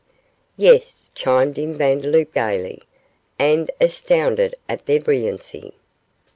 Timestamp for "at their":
4.67-4.99